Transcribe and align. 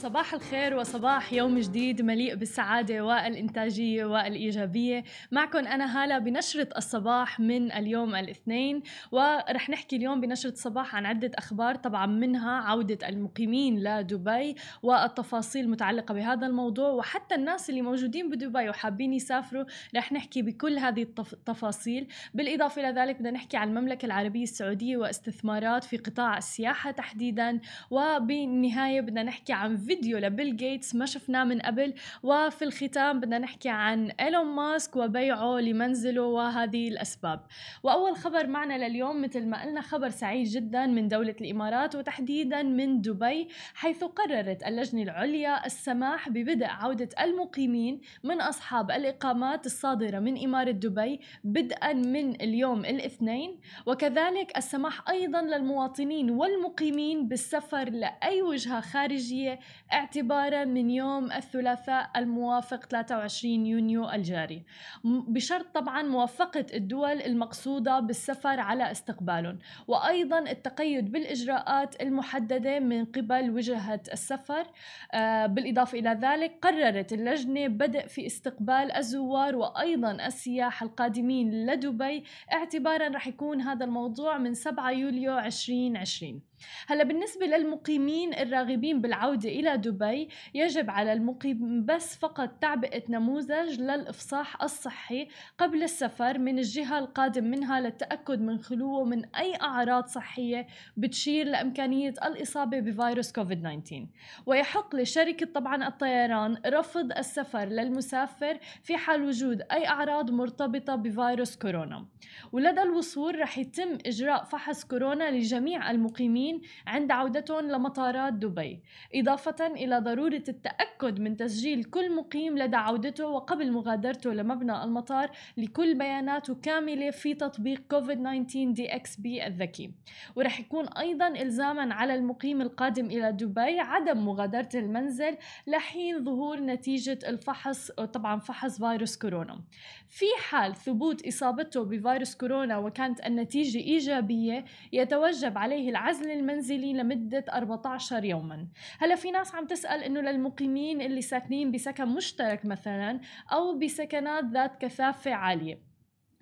صباح 0.00 0.34
الخير 0.34 0.76
وصباح 0.76 1.32
يوم 1.32 1.58
جديد 1.58 2.02
مليء 2.02 2.34
بالسعادة 2.34 3.04
والإنتاجية 3.04 4.04
والإيجابية. 4.04 5.04
معكم 5.32 5.58
أنا 5.58 6.02
هالة 6.02 6.18
بنشرة 6.18 6.68
الصباح 6.76 7.40
من 7.40 7.72
اليوم 7.72 8.14
الاثنين 8.14 8.82
ورح 9.12 9.70
نحكي 9.70 9.96
اليوم 9.96 10.20
بنشرة 10.20 10.50
الصباح 10.50 10.96
عن 10.96 11.06
عدة 11.06 11.30
أخبار 11.34 11.74
طبعا 11.74 12.06
منها 12.06 12.50
عودة 12.50 13.08
المقيمين 13.08 13.82
لدبي 13.82 14.54
والتفاصيل 14.82 15.64
المتعلقة 15.64 16.14
بهذا 16.14 16.46
الموضوع 16.46 16.88
وحتى 16.88 17.34
الناس 17.34 17.70
اللي 17.70 17.82
موجودين 17.82 18.30
بدبي 18.30 18.68
وحابين 18.68 19.12
يسافروا 19.12 19.64
رح 19.96 20.12
نحكي 20.12 20.42
بكل 20.42 20.78
هذه 20.78 21.02
التفاصيل. 21.02 22.08
بالإضافة 22.34 22.88
إلى 22.88 23.00
ذلك 23.00 23.16
بدنا 23.16 23.30
نحكي 23.30 23.56
عن 23.56 23.68
المملكة 23.68 24.06
العربية 24.06 24.42
السعودية 24.42 24.96
واستثمارات 24.96 25.84
في 25.84 25.96
قطاع 25.96 26.38
السياحة 26.38 26.90
تحديدا 26.90 27.60
وبالنهاية 27.90 29.00
بدنا 29.00 29.22
نحكي 29.22 29.52
عن 29.52 29.76
فيديو 29.90 30.18
لبيل 30.18 30.56
جيتس 30.56 30.94
ما 30.94 31.06
شفناه 31.06 31.44
من 31.44 31.60
قبل 31.60 31.94
وفي 32.22 32.64
الختام 32.64 33.20
بدنا 33.20 33.38
نحكي 33.38 33.68
عن 33.68 34.10
إيلون 34.10 34.46
ماسك 34.46 34.96
وبيعه 34.96 35.58
لمنزله 35.60 36.22
وهذه 36.22 36.88
الأسباب. 36.88 37.46
وأول 37.82 38.16
خبر 38.16 38.46
معنا 38.46 38.88
لليوم 38.88 39.22
مثل 39.22 39.46
ما 39.46 39.62
قلنا 39.62 39.80
خبر 39.80 40.08
سعيد 40.08 40.46
جدا 40.46 40.86
من 40.86 41.08
دولة 41.08 41.34
الإمارات 41.40 41.96
وتحديدا 41.96 42.62
من 42.62 43.00
دبي 43.00 43.48
حيث 43.74 44.04
قررت 44.04 44.66
اللجنة 44.66 45.02
العليا 45.02 45.66
السماح 45.66 46.28
ببدء 46.28 46.66
عودة 46.66 47.08
المقيمين 47.20 48.00
من 48.24 48.40
أصحاب 48.40 48.90
الإقامات 48.90 49.66
الصادرة 49.66 50.18
من 50.18 50.44
إمارة 50.44 50.70
دبي 50.70 51.20
بدءا 51.44 51.92
من 51.92 52.40
اليوم 52.40 52.84
الاثنين. 52.84 53.60
وكذلك 53.86 54.56
السماح 54.56 55.08
أيضا 55.08 55.42
للمواطنين 55.42 56.30
والمقيمين 56.30 57.28
بالسفر 57.28 57.90
لأي 57.90 58.42
وجهة 58.42 58.80
خارجية 58.80 59.58
اعتبارا 59.92 60.64
من 60.64 60.90
يوم 60.90 61.32
الثلاثاء 61.32 62.10
الموافق 62.16 62.84
23 62.84 63.66
يونيو 63.66 64.10
الجاري. 64.10 64.64
بشرط 65.04 65.66
طبعا 65.74 66.02
موافقة 66.02 66.66
الدول 66.74 67.22
المقصودة 67.22 68.00
بالسفر 68.00 68.60
على 68.60 68.90
استقبالهم 68.90 69.58
وأيضا 69.88 70.38
التقيد 70.38 71.12
بالإجراءات 71.12 72.02
المحددة 72.02 72.80
من 72.80 73.04
قبل 73.04 73.50
وجهة 73.50 74.00
السفر. 74.12 74.66
آه، 75.12 75.46
بالإضافة 75.46 75.98
إلى 75.98 76.18
ذلك 76.22 76.58
قررت 76.62 77.12
اللجنة 77.12 77.66
بدء 77.66 78.06
في 78.06 78.26
استقبال 78.26 78.92
الزوار 78.92 79.56
وأيضا 79.56 80.26
السياح 80.26 80.82
القادمين 80.82 81.66
لدبي. 81.66 82.24
اعتبارا 82.52 83.08
رح 83.08 83.26
يكون 83.26 83.60
هذا 83.60 83.84
الموضوع 83.84 84.38
من 84.38 84.54
7 84.54 84.90
يوليو 84.90 85.38
2020 85.38 86.49
هلا 86.86 87.04
بالنسبة 87.04 87.46
للمقيمين 87.46 88.34
الراغبين 88.34 89.00
بالعودة 89.00 89.48
إلى 89.48 89.76
دبي 89.76 90.28
يجب 90.54 90.90
على 90.90 91.12
المقيم 91.12 91.84
بس 91.84 92.16
فقط 92.16 92.48
تعبئة 92.60 93.02
نموذج 93.08 93.80
للإفصاح 93.80 94.62
الصحي 94.62 95.28
قبل 95.58 95.82
السفر 95.82 96.38
من 96.38 96.58
الجهة 96.58 96.98
القادم 96.98 97.44
منها 97.44 97.80
للتأكد 97.80 98.40
من 98.40 98.58
خلوه 98.58 99.04
من 99.04 99.24
أي 99.34 99.54
أعراض 99.62 100.06
صحية 100.06 100.66
بتشير 100.96 101.46
لإمكانية 101.46 102.14
الإصابة 102.24 102.80
بفيروس 102.80 103.32
كوفيد 103.32 103.62
19 103.62 104.06
ويحق 104.46 104.96
لشركة 104.96 105.46
طبعا 105.46 105.88
الطيران 105.88 106.56
رفض 106.66 107.12
السفر 107.18 107.64
للمسافر 107.64 108.58
في 108.82 108.96
حال 108.96 109.24
وجود 109.24 109.62
أي 109.72 109.88
أعراض 109.88 110.30
مرتبطة 110.30 110.94
بفيروس 110.96 111.56
كورونا. 111.56 112.06
ولدى 112.52 112.82
الوصول 112.82 113.40
رح 113.40 113.58
يتم 113.58 113.98
إجراء 114.06 114.44
فحص 114.44 114.84
كورونا 114.84 115.30
لجميع 115.30 115.90
المقيمين 115.90 116.49
المواطنين 116.50 116.60
عند 116.86 117.10
عودتهم 117.10 117.70
لمطارات 117.70 118.32
دبي 118.32 118.80
إضافة 119.14 119.66
إلى 119.66 119.98
ضرورة 119.98 120.42
التأكد 120.48 121.20
من 121.20 121.36
تسجيل 121.36 121.84
كل 121.84 122.14
مقيم 122.16 122.58
لدى 122.58 122.76
عودته 122.76 123.26
وقبل 123.26 123.72
مغادرته 123.72 124.32
لمبنى 124.32 124.84
المطار 124.84 125.30
لكل 125.56 125.98
بياناته 125.98 126.54
كاملة 126.54 127.10
في 127.10 127.34
تطبيق 127.34 127.82
كوفيد 127.90 128.18
19 128.22 128.70
DXB 128.70 129.46
الذكي. 129.46 129.90
ورح 130.36 130.60
يكون 130.60 130.88
أيضا 130.88 131.28
إلزاما 131.28 131.94
على 131.94 132.14
المقيم 132.14 132.60
القادم 132.62 133.06
إلى 133.06 133.32
دبي 133.32 133.80
عدم 133.80 134.26
مغادرة 134.26 134.68
المنزل 134.74 135.36
لحين 135.66 136.24
ظهور 136.24 136.60
نتيجة 136.60 137.18
الفحص 137.26 137.90
طبعا 137.90 138.38
فحص 138.38 138.78
فيروس 138.78 139.16
كورونا. 139.18 139.60
في 140.08 140.26
حال 140.38 140.74
ثبوت 140.76 141.26
إصابته 141.26 141.84
بفيروس 141.84 142.34
كورونا 142.34 142.78
وكانت 142.78 143.26
النتيجة 143.26 143.78
إيجابية 143.78 144.64
يتوجب 144.92 145.58
عليه 145.58 145.90
العزل 145.90 146.30
المنزلي 146.40 146.92
لمدة 146.92 147.44
14 147.52 148.24
يوما. 148.24 148.66
هلا 148.98 149.14
في 149.14 149.30
ناس 149.30 149.54
عم 149.54 149.66
تسأل 149.66 150.02
إنه 150.02 150.20
للمقيمين 150.20 151.00
اللي 151.00 151.22
ساكنين 151.22 151.72
بسكن 151.72 152.08
مشترك 152.08 152.64
مثلا 152.64 153.20
أو 153.52 153.78
بسكنات 153.78 154.44
ذات 154.44 154.76
كثافة 154.80 155.34
عالية. 155.34 155.89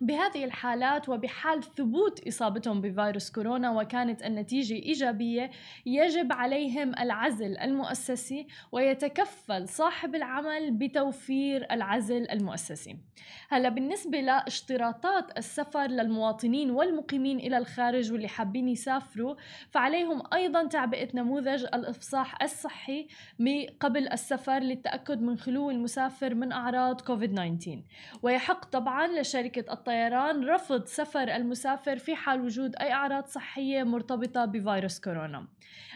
بهذه 0.00 0.44
الحالات 0.44 1.08
وبحال 1.08 1.62
ثبوت 1.62 2.26
إصابتهم 2.28 2.80
بفيروس 2.80 3.30
كورونا 3.30 3.70
وكانت 3.70 4.22
النتيجة 4.22 4.74
إيجابية 4.74 5.50
يجب 5.86 6.32
عليهم 6.32 6.94
العزل 6.98 7.58
المؤسسي 7.58 8.46
ويتكفل 8.72 9.68
صاحب 9.68 10.14
العمل 10.14 10.70
بتوفير 10.70 11.66
العزل 11.70 12.30
المؤسسي. 12.30 12.96
هلا 13.48 13.68
بالنسبة 13.68 14.20
لاشتراطات 14.20 15.38
السفر 15.38 15.86
للمواطنين 15.86 16.70
والمقيمين 16.70 17.38
إلى 17.38 17.58
الخارج 17.58 18.12
واللي 18.12 18.28
حابين 18.28 18.68
يسافروا 18.68 19.34
فعليهم 19.70 20.22
أيضا 20.32 20.66
تعبئة 20.66 21.08
نموذج 21.14 21.64
الإفصاح 21.64 22.42
الصحي 22.42 23.08
قبل 23.80 24.08
السفر 24.08 24.58
للتأكد 24.58 25.22
من 25.22 25.38
خلو 25.38 25.70
المسافر 25.70 26.34
من 26.34 26.52
أعراض 26.52 27.00
كوفيد 27.00 27.34
19 27.34 27.82
ويحق 28.22 28.64
طبعا 28.64 29.06
لشركة 29.06 29.72
الطيران 29.88 30.44
رفض 30.44 30.84
سفر 30.84 31.36
المسافر 31.36 31.98
في 31.98 32.14
حال 32.14 32.40
وجود 32.40 32.76
أي 32.76 32.92
أعراض 32.92 33.26
صحية 33.26 33.82
مرتبطة 33.82 34.44
بفيروس 34.44 35.00
كورونا. 35.00 35.46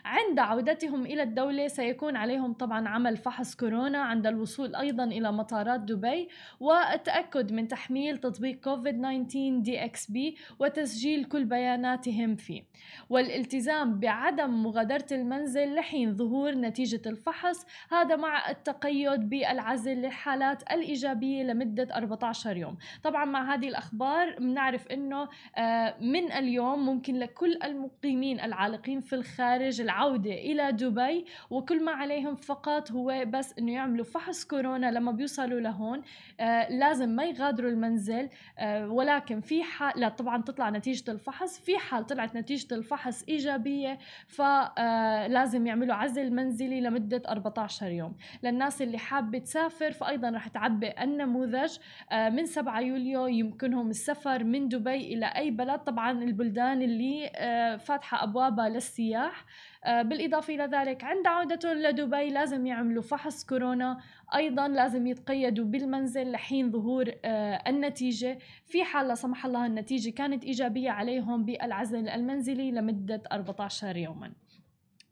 عند 0.04 0.38
عودتهم 0.38 1.06
إلى 1.06 1.22
الدولة 1.22 1.68
سيكون 1.68 2.16
عليهم 2.16 2.52
طبعا 2.52 2.88
عمل 2.88 3.16
فحص 3.16 3.54
كورونا 3.54 3.98
عند 3.98 4.26
الوصول 4.26 4.76
أيضا 4.76 5.04
إلى 5.04 5.32
مطارات 5.32 5.80
دبي 5.80 6.28
والتأكد 6.60 7.52
من 7.52 7.68
تحميل 7.68 8.18
تطبيق 8.18 8.60
كوفيد 8.60 8.98
19 8.98 9.58
DXB 9.60 10.36
وتسجيل 10.58 11.24
كل 11.24 11.44
بياناتهم 11.44 12.36
فيه. 12.36 12.62
والالتزام 13.10 14.00
بعدم 14.00 14.62
مغادرة 14.62 15.06
المنزل 15.12 15.74
لحين 15.74 16.14
ظهور 16.14 16.52
نتيجة 16.52 17.02
الفحص 17.06 17.66
هذا 17.90 18.16
مع 18.16 18.50
التقيد 18.50 19.28
بالعزل 19.28 19.94
للحالات 19.94 20.62
الإيجابية 20.62 21.42
لمدة 21.42 21.88
14 21.96 22.56
يوم. 22.56 22.76
طبعا 23.02 23.24
مع 23.24 23.54
هذه 23.54 23.68
الأخبار 23.82 24.38
بنعرف 24.38 24.88
أنه 24.88 25.28
آه، 25.56 25.94
من 26.00 26.32
اليوم 26.32 26.86
ممكن 26.86 27.18
لكل 27.18 27.58
المقيمين 27.64 28.40
العالقين 28.40 29.00
في 29.00 29.12
الخارج 29.14 29.80
العودة 29.80 30.32
إلى 30.32 30.72
دبي 30.72 31.24
وكل 31.50 31.84
ما 31.84 31.92
عليهم 31.92 32.34
فقط 32.34 32.92
هو 32.92 33.24
بس 33.26 33.54
أنه 33.58 33.72
يعملوا 33.72 34.04
فحص 34.04 34.44
كورونا 34.44 34.90
لما 34.90 35.12
بيوصلوا 35.12 35.60
لهون 35.60 36.02
آه، 36.40 36.72
لازم 36.72 37.08
ما 37.08 37.24
يغادروا 37.24 37.70
المنزل 37.70 38.28
آه، 38.58 38.88
ولكن 38.88 39.40
في 39.40 39.62
حال 39.62 40.00
لا 40.00 40.08
طبعا 40.08 40.42
تطلع 40.42 40.70
نتيجة 40.70 41.10
الفحص 41.10 41.60
في 41.60 41.78
حال 41.78 42.06
طلعت 42.06 42.36
نتيجة 42.36 42.74
الفحص 42.74 43.24
إيجابية 43.28 43.98
فلازم 44.26 45.66
يعملوا 45.66 45.94
عزل 45.94 46.34
منزلي 46.34 46.80
لمدة 46.80 47.22
14 47.28 47.86
يوم. 47.86 48.16
للناس 48.42 48.82
اللي 48.82 48.98
حابة 48.98 49.38
تسافر 49.38 49.92
فأيضا 49.92 50.30
رح 50.30 50.48
تعبئ 50.48 51.02
النموذج 51.04 51.78
من 52.12 52.46
7 52.46 52.80
يوليو 52.80 53.26
يمكنهم 53.26 53.71
لهم 53.72 53.90
السفر 53.90 54.44
من 54.44 54.68
دبي 54.68 55.14
إلى 55.14 55.26
أي 55.26 55.50
بلد. 55.50 55.78
طبعا 55.78 56.22
البلدان 56.22 56.82
اللي 56.82 57.30
آه، 57.34 57.76
فاتحة 57.76 58.24
أبوابها 58.24 58.68
للسياح. 58.68 59.44
آه، 59.84 60.02
بالإضافة 60.02 60.54
إلى 60.54 60.64
ذلك 60.64 61.04
عند 61.04 61.26
عودتهم 61.26 61.78
لدبي 61.78 62.30
لازم 62.30 62.66
يعملوا 62.66 63.02
فحص 63.02 63.44
كورونا. 63.44 63.98
أيضا 64.34 64.68
لازم 64.68 65.06
يتقيدوا 65.06 65.64
بالمنزل 65.64 66.30
لحين 66.30 66.70
ظهور 66.70 67.10
آه، 67.24 67.62
النتيجة. 67.66 68.38
في 68.66 68.84
حال 68.84 69.08
لا 69.08 69.14
سمح 69.14 69.46
الله 69.46 69.66
النتيجة 69.66 70.10
كانت 70.10 70.44
إيجابية 70.44 70.90
عليهم 70.90 71.44
بالعزل 71.44 72.08
المنزلي 72.08 72.70
لمدة 72.70 73.22
14 73.32 73.96
يوما. 73.96 74.32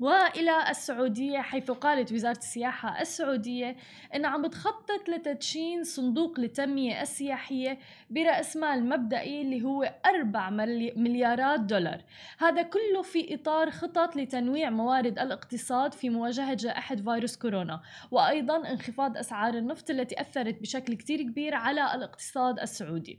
وإلى 0.01 0.71
السعودية 0.71 1.39
حيث 1.39 1.71
قالت 1.71 2.13
وزارة 2.13 2.39
السياحة 2.39 3.01
السعودية 3.01 3.77
إن 4.15 4.25
عم 4.25 4.43
بتخطط 4.43 5.09
لتدشين 5.09 5.85
صندوق 5.85 6.41
للتنمية 6.41 7.03
السياحية 7.03 7.79
برأس 8.11 8.57
مال 8.57 8.89
مبدئي 8.89 9.43
اللي 9.43 9.63
هو 9.63 9.95
4 10.07 10.51
مليارات 10.97 11.61
دولار. 11.61 12.05
هذا 12.39 12.63
كله 12.63 13.03
في 13.03 13.35
إطار 13.35 13.71
خطط 13.71 14.17
لتنويع 14.17 14.71
موارد 14.71 15.19
الاقتصاد 15.19 15.95
في 15.95 16.11
مواجهة 16.11 16.55
جائحة 16.55 16.97
فيروس 16.97 17.37
كورونا 17.37 17.81
وأيضا 18.11 18.71
انخفاض 18.71 19.17
أسعار 19.17 19.55
النفط 19.55 19.91
التي 19.91 20.21
أثرت 20.21 20.61
بشكل 20.61 20.95
كتير 20.95 21.23
كبير 21.23 21.55
على 21.55 21.95
الاقتصاد 21.95 22.59
السعودي. 22.59 23.19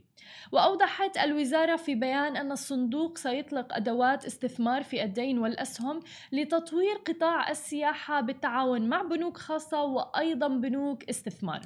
وأوضحت 0.52 1.16
الوزارة 1.18 1.76
في 1.76 1.94
بيان 1.94 2.36
أن 2.36 2.52
الصندوق 2.52 3.18
سيطلق 3.18 3.74
أدوات 3.76 4.24
استثمار 4.24 4.82
في 4.82 5.04
الدين 5.04 5.38
والأسهم 5.38 6.00
لتطوير 6.32 6.71
تطوير 6.72 6.96
قطاع 6.96 7.50
السياحة 7.50 8.20
بالتعاون 8.20 8.88
مع 8.88 9.02
بنوك 9.02 9.36
خاصة 9.36 9.82
وأيضا 9.82 10.48
بنوك 10.48 11.04
استثمار. 11.04 11.60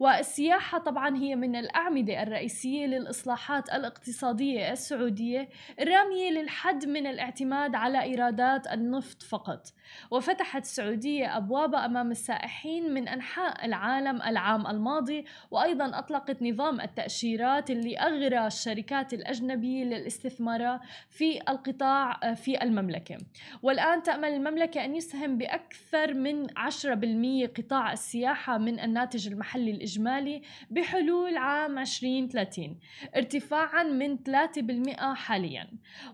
والسياحة 0.00 0.78
طبعا 0.78 1.16
هي 1.16 1.36
من 1.36 1.56
الأعمدة 1.56 2.22
الرئيسية 2.22 2.86
للإصلاحات 2.86 3.68
الاقتصادية 3.68 4.72
السعودية 4.72 5.48
الرامية 5.80 6.30
للحد 6.30 6.86
من 6.86 7.06
الاعتماد 7.06 7.74
على 7.74 8.02
إيرادات 8.02 8.66
النفط 8.66 9.22
فقط. 9.22 9.66
وفتحت 10.10 10.62
السعودية 10.62 11.36
أبوابها 11.36 11.84
أمام 11.84 12.10
السائحين 12.10 12.94
من 12.94 13.08
أنحاء 13.08 13.66
العالم 13.66 14.22
العام 14.22 14.66
الماضي 14.66 15.24
وأيضا 15.50 15.98
أطلقت 15.98 16.42
نظام 16.42 16.80
التأشيرات 16.80 17.70
اللي 17.70 17.98
أغرى 17.98 18.46
الشركات 18.46 19.14
الأجنبية 19.14 19.84
للاستثمار 19.84 20.80
في 21.08 21.40
القطاع 21.48 22.34
في 22.34 22.62
المملكة. 22.62 23.18
والآن 23.62 24.02
تأمل 24.02 24.28
المملكة 24.28 24.84
أن 24.84 24.96
يسهم 24.96 25.38
بأكثر 25.38 26.14
من 26.14 26.46
10% 26.50 27.46
قطاع 27.46 27.92
السياحة 27.92 28.58
من 28.58 28.80
الناتج 28.80 29.28
المحلي 29.28 29.43
الإجمالي 29.52 30.42
بحلول 30.70 31.36
عام 31.36 31.78
2030 31.78 32.78
ارتفاعا 33.16 33.82
من 33.82 34.18
3% 34.18 35.14
حاليا. 35.14 35.68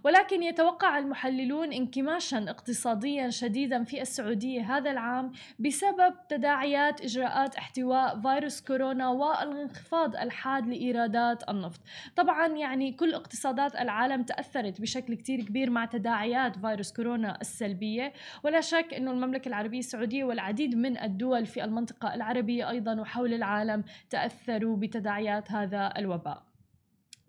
ولكن 0.05 0.43
يتوقع 0.43 0.99
المحللون 0.99 1.73
انكماشا 1.73 2.38
اقتصاديا 2.50 3.31
شديدا 3.31 3.85
في 3.85 4.03
السعودية 4.03 4.77
هذا 4.77 4.91
العام 4.91 5.32
بسبب 5.59 6.15
تداعيات 6.29 7.00
إجراءات 7.00 7.56
احتواء 7.56 8.21
فيروس 8.21 8.61
كورونا 8.61 9.09
والانخفاض 9.09 10.17
الحاد 10.17 10.67
لإيرادات 10.69 11.49
النفط. 11.49 11.81
طبعا 12.17 12.47
يعني 12.47 12.93
كل 12.93 13.15
اقتصادات 13.15 13.76
العالم 13.76 14.23
تأثرت 14.23 14.81
بشكل 14.81 15.15
كتير 15.15 15.41
كبير 15.41 15.71
مع 15.71 15.85
تداعيات 15.85 16.59
فيروس 16.59 16.93
كورونا 16.93 17.38
السلبية. 17.41 18.12
ولا 18.44 18.61
شك 18.61 18.94
أنه 18.97 19.11
المملكة 19.11 19.49
العربية 19.49 19.79
السعودية 19.79 20.25
والعديد 20.25 20.75
من 20.75 20.99
الدول 20.99 21.47
في 21.47 21.65
المنطقة 21.65 22.15
العربية 22.15 22.71
أيضا 22.71 23.00
وحول 23.00 23.20
العالم 23.27 23.85
تأثروا 24.11 24.77
بتداعيات 24.77 25.53
هذا 25.53 25.93
الوباء. 25.97 26.51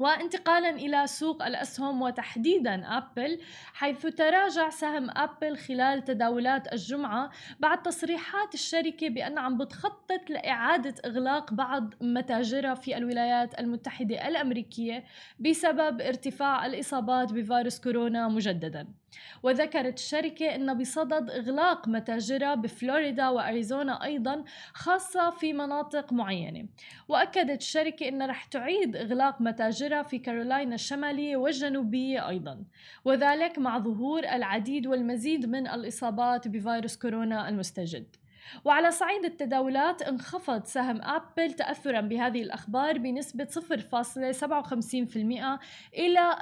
وانتقالا 0.01 0.69
إلى 0.69 1.07
سوق 1.07 1.45
الأسهم 1.45 2.01
وتحديدا 2.01 2.97
أبل 2.97 3.39
حيث 3.73 4.05
تراجع 4.05 4.69
سهم 4.69 5.09
أبل 5.09 5.57
خلال 5.57 6.03
تداولات 6.03 6.73
الجمعة 6.73 7.31
بعد 7.59 7.81
تصريحات 7.81 8.53
الشركة 8.53 9.09
بأن 9.09 9.37
عم 9.37 9.57
بتخطط 9.57 10.29
لإعادة 10.29 10.95
إغلاق 11.05 11.53
بعض 11.53 11.93
متاجرها 12.01 12.73
في 12.73 12.97
الولايات 12.97 13.59
المتحدة 13.59 14.27
الأمريكية 14.27 15.03
بسبب 15.39 16.01
ارتفاع 16.01 16.65
الإصابات 16.65 17.33
بفيروس 17.33 17.79
كورونا 17.79 18.27
مجددا. 18.27 19.00
وذكرت 19.43 19.97
الشركة 19.97 20.55
أن 20.55 20.77
بصدد 20.77 21.29
إغلاق 21.29 21.87
متاجرها 21.87 22.55
بفلوريدا 22.55 23.29
وأريزونا 23.29 24.03
أيضا 24.03 24.43
خاصة 24.73 25.29
في 25.29 25.53
مناطق 25.53 26.13
معينة. 26.13 26.67
وأكدت 27.07 27.61
الشركة 27.61 28.07
أنها 28.07 28.27
رح 28.27 28.43
تعيد 28.43 28.95
إغلاق 28.95 29.41
متاجرها 29.41 30.03
في 30.03 30.19
كارولاينا 30.19 30.75
الشمالية 30.75 31.37
والجنوبية 31.37 32.29
أيضا. 32.29 32.63
وذلك 33.05 33.59
مع 33.59 33.79
ظهور 33.79 34.23
العديد 34.23 34.87
والمزيد 34.87 35.45
من 35.45 35.67
الإصابات 35.67 36.47
بفيروس 36.47 36.97
كورونا 36.97 37.49
المستجد. 37.49 38.20
وعلى 38.65 38.91
صعيد 38.91 39.25
التداولات 39.25 40.01
انخفض 40.01 40.65
سهم 40.65 41.01
أبل 41.01 41.53
تأثرا 41.53 42.01
بهذه 42.01 42.41
الأخبار 42.41 42.97
بنسبة 42.97 43.45
0.57% 43.45 45.59
إلى 45.97 46.35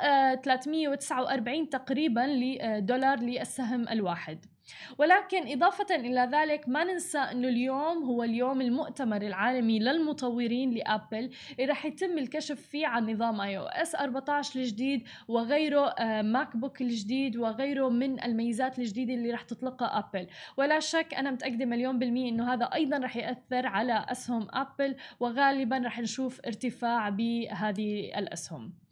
349 0.44 1.62
آه، 1.62 1.66
تقريبا 1.70 2.28
دولار 2.80 3.20
للسهم 3.20 3.90
الواحد. 3.90 4.46
ولكن 4.98 5.52
إضافة 5.52 5.96
إلى 5.96 6.30
ذلك 6.32 6.70
ما 6.70 6.84
ننسى 6.84 7.18
أنه 7.18 7.48
اليوم 7.48 8.04
هو 8.04 8.24
اليوم 8.24 8.62
المؤتمر 8.62 9.22
العالمي 9.22 9.80
للمطورين 9.80 10.72
لأبل 10.72 11.30
اللي 11.60 11.72
رح 11.72 11.86
يتم 11.86 12.18
الكشف 12.18 12.62
فيه 12.62 12.88
عن 12.88 13.10
نظام 13.10 13.42
iOS 13.42 13.96
14 13.96 14.60
الجديد 14.60 15.08
وغيره 15.28 15.96
ماك 16.22 16.56
آه، 16.56 16.58
بوك 16.58 16.82
الجديد 16.82 17.38
وغيره 17.38 17.90
من 17.90 18.24
الميزات 18.24 18.80
الجديدة 18.80 19.14
اللي 19.14 19.32
رح 19.32 19.42
تطلقها 19.42 20.00
أبل. 20.00 20.28
ولا 20.58 20.80
شك 20.80 21.14
أنا 21.14 21.32
متأكدة 21.32 21.66
مليون 21.66 22.00
بالمية 22.00 22.30
أنه 22.30 22.54
هذا 22.54 22.66
أيضا 22.66 22.98
رح 22.98 23.18
يأثر 23.18 23.68
على 23.68 24.06
أسهم 24.10 24.48
أبل 24.54 24.96
وغالبا 25.20 25.78
رح 25.78 26.00
نشوف 26.00 26.42
ارتفاع 26.46 27.10
بهذه 27.10 28.20
الأسهم. 28.20 28.89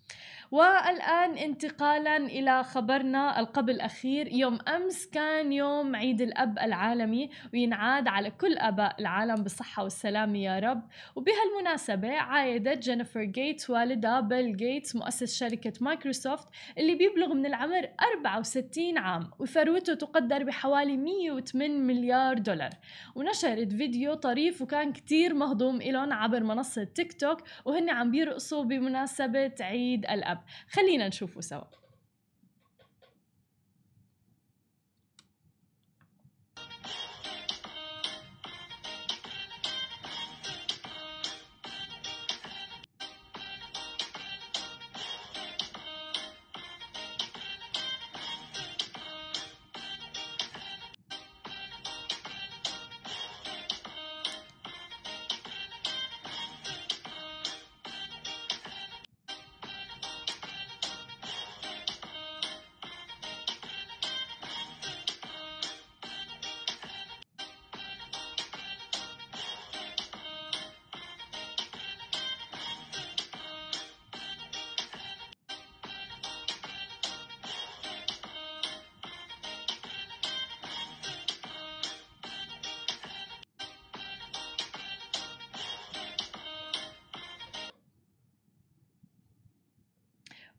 والآن 0.51 1.37
انتقالا 1.37 2.17
إلى 2.17 2.63
خبرنا 2.63 3.39
القبل 3.39 3.73
الأخير 3.73 4.33
يوم 4.33 4.59
أمس 4.67 5.05
كان 5.05 5.53
يوم 5.53 5.95
عيد 5.95 6.21
الأب 6.21 6.59
العالمي 6.59 7.29
وينعاد 7.53 8.07
على 8.07 8.31
كل 8.31 8.57
آباء 8.57 8.95
العالم 8.99 9.35
بالصحة 9.35 9.83
والسلامة 9.83 10.37
يا 10.37 10.59
رب. 10.59 10.81
وبهالمناسبة 11.15 12.17
عايدت 12.17 12.83
جينيفر 12.83 13.23
جيتس 13.23 13.69
والدها 13.69 14.19
بيل 14.19 14.57
جيتس 14.57 14.95
مؤسس 14.95 15.39
شركة 15.39 15.73
مايكروسوفت 15.81 16.47
اللي 16.77 16.95
بيبلغ 16.95 17.33
من 17.33 17.45
العمر 17.45 17.89
64 18.15 18.97
عام 18.97 19.29
وثروته 19.39 19.93
تقدر 19.93 20.43
بحوالي 20.43 20.97
108 20.97 21.77
مليار 21.79 22.37
دولار. 22.37 22.71
ونشرت 23.15 23.73
فيديو 23.73 24.13
طريف 24.13 24.61
وكان 24.61 24.93
كتير 24.93 25.33
مهضوم 25.33 25.81
إلهم 25.81 26.13
عبر 26.13 26.43
منصة 26.43 26.83
تيك 26.83 27.13
توك 27.13 27.43
وهن 27.65 27.89
عم 27.89 28.11
بيرقصوا 28.11 28.63
بمناسبة 28.63 29.53
عيد 29.61 30.05
الأب. 30.05 30.36
خلينا 30.69 31.07
نشوفه 31.07 31.41
سوا. 31.41 31.63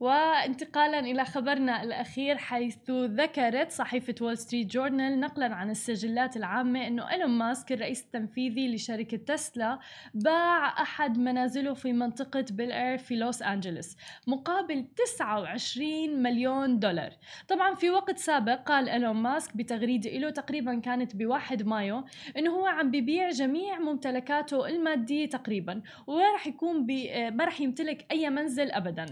وانتقالا 0.01 0.99
إلى 0.99 1.25
خبرنا 1.25 1.83
الأخير 1.83 2.37
حيث 2.37 2.91
ذكرت 2.91 3.71
صحيفة 3.71 4.15
وول 4.21 4.39
ستريت 4.39 4.67
جورنال 4.67 5.21
نقلا 5.21 5.55
عن 5.55 5.71
السجلات 5.71 6.37
العامة 6.37 6.87
إنه 6.87 7.11
إيلون 7.11 7.31
ماسك 7.31 7.73
الرئيس 7.73 8.05
التنفيذي 8.05 8.75
لشركة 8.75 9.17
تسلا 9.17 9.79
باع 10.15 10.83
أحد 10.83 11.19
منازله 11.19 11.75
في 11.75 11.93
منطقة 11.93 12.45
بيل 12.51 12.73
إير 12.73 12.99
في 12.99 13.17
لوس 13.17 13.43
أنجلوس 13.43 13.97
مقابل 14.27 14.85
29 14.97 16.23
مليون 16.23 16.79
دولار. 16.79 17.13
طبعا 17.49 17.75
في 17.75 17.91
وقت 17.91 18.19
سابق 18.19 18.63
قال 18.63 18.89
إيلون 18.89 19.17
ماسك 19.17 19.57
بتغريدة 19.57 20.11
له 20.11 20.31
تقريبا 20.31 20.81
كانت 20.81 21.17
بواحد 21.17 21.63
مايو 21.63 22.05
إنه 22.37 22.51
هو 22.51 22.67
عم 22.67 22.91
ببيع 22.91 23.31
جميع 23.31 23.79
ممتلكاته 23.79 24.69
المادية 24.69 25.29
تقريبا 25.29 25.83
وما 26.07 26.33
راح 26.33 26.47
يكون 26.47 26.87
ما 27.31 27.45
راح 27.45 27.61
يمتلك 27.61 28.07
أي 28.11 28.31
منزل 28.31 28.71
ابدا. 28.71 29.07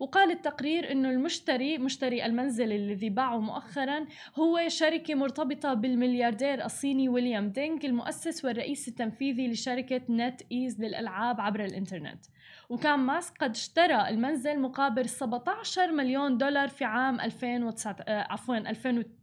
وقال 0.00 0.27
قال 0.28 0.36
التقرير 0.36 0.92
إنه 0.92 1.10
المشتري 1.10 1.78
مشتري 1.78 2.26
المنزل 2.26 2.72
الذي 2.72 3.10
باعه 3.10 3.38
مؤخرا 3.38 4.06
هو 4.36 4.68
شركة 4.68 5.14
مرتبطة 5.14 5.74
بالملياردير 5.74 6.64
الصيني 6.64 7.08
ويليام 7.08 7.48
دينغ 7.48 7.78
المؤسس 7.84 8.44
والرئيس 8.44 8.88
التنفيذي 8.88 9.48
لشركة 9.48 10.00
نت 10.10 10.40
إيز 10.52 10.80
للألعاب 10.80 11.40
عبر 11.40 11.64
الإنترنت. 11.64 12.24
وكان 12.68 12.98
ماسك 12.98 13.38
قد 13.38 13.50
اشترى 13.50 14.08
المنزل 14.08 14.60
مقابل 14.60 15.08
17 15.08 15.92
مليون 15.92 16.38
دولار 16.38 16.68
في 16.68 16.84
عام 16.84 17.20
2009 17.20 17.96
آه، 18.08 18.26
عفوا 18.32 18.56
2012 18.56 19.18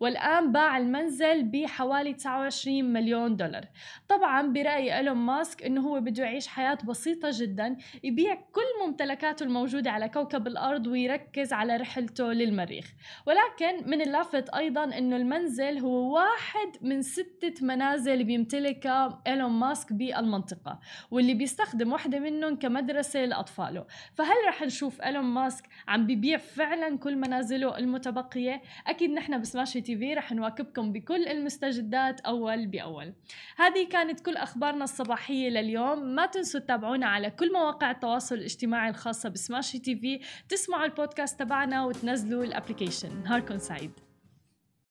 والآن 0.00 0.52
باع 0.52 0.78
المنزل 0.78 1.42
بحوالي 1.42 2.12
29 2.12 2.84
مليون 2.92 3.36
دولار. 3.36 3.64
طبعا 4.08 4.42
برأي 4.52 4.96
إيلون 4.96 5.16
ماسك 5.16 5.62
إنه 5.62 5.80
هو 5.80 6.00
بده 6.00 6.24
يعيش 6.24 6.46
حياة 6.46 6.78
بسيطة 6.84 7.30
جدا 7.32 7.76
يبيع 8.04 8.34
كل 8.34 8.86
ممتلكاته 8.86 9.44
الموجودة 9.44 9.90
على 9.90 10.08
كوكب 10.08 10.46
الأرض 10.46 10.86
ويركز 10.86 11.52
على 11.52 11.76
رحلته 11.76 12.32
للمريخ. 12.32 12.92
ولكن 13.26 13.90
من 13.90 14.00
اللافت 14.00 14.48
أيضا 14.48 14.84
إنه 14.84 15.16
المنزل 15.16 15.78
هو 15.78 16.14
واحد 16.14 16.68
من 16.80 17.02
ستة 17.02 17.54
منازل 17.66 18.24
بيمتلكها 18.24 19.22
إيلون 19.26 19.50
ماسك 19.50 19.92
بالمنطقة. 19.92 20.80
واللي 21.10 21.34
بيستخدم 21.34 21.92
واحدة 21.92 22.18
منهم 22.34 22.56
كمدرسة 22.56 23.24
لأطفاله. 23.24 23.86
فهل 24.14 24.36
رح 24.48 24.62
نشوف 24.62 25.02
إيلون 25.02 25.24
ماسك 25.24 25.64
عم 25.88 26.06
بيبيع 26.06 26.38
فعلا 26.38 26.98
كل 26.98 27.16
منازله 27.16 27.78
المتبقية؟ 27.78 28.62
أكيد 28.86 29.10
نحن 29.10 29.40
ب 29.40 29.80
Smashi 29.80 29.96
TV 29.96 30.14
رح 30.14 30.32
نواكبكم 30.32 30.92
بكل 30.92 31.28
المستجدات 31.28 32.20
أول 32.20 32.66
بأول. 32.66 33.12
هذه 33.56 33.88
كانت 33.88 34.20
كل 34.20 34.36
أخبارنا 34.36 34.84
الصباحية 34.84 35.48
لليوم. 35.48 35.98
ما 35.98 36.26
تنسوا 36.26 36.60
تتابعونا 36.60 37.06
على 37.06 37.30
كل 37.30 37.52
مواقع 37.52 37.90
التواصل 37.90 38.34
الاجتماعي 38.34 38.90
الخاصة 38.90 39.28
ب 39.28 39.78
Smashi 39.78 39.96
TV. 39.96 40.20
تسمعوا 40.48 40.84
البودكاست 40.84 41.40
تبعنا 41.40 41.84
وتنزلوا 41.84 42.44
ال 42.44 42.50
application. 42.50 43.22
نهاركم 43.22 43.58
سعيد. 43.58 44.03